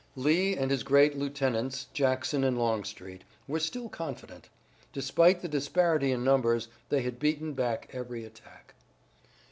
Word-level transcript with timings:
Lee 0.15 0.57
and 0.57 0.71
his 0.71 0.81
great 0.81 1.15
lieutenants, 1.15 1.85
Jackson 1.93 2.43
and 2.43 2.57
Longstreet, 2.57 3.21
were 3.47 3.59
still 3.59 3.87
confident. 3.87 4.49
Despite 4.93 5.43
the 5.43 5.47
disparity 5.47 6.11
in 6.11 6.23
numbers 6.23 6.69
they 6.89 7.03
had 7.03 7.19
beaten 7.19 7.53
back 7.53 7.87
every 7.93 8.25
attack. 8.25 8.73